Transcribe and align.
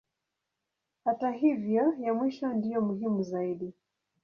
Hata 1.05 1.31
hivyo 1.31 1.93
ya 1.99 2.13
mwisho 2.13 2.53
ndiyo 2.53 2.81
muhimu 2.81 3.23
zaidi. 3.23 3.73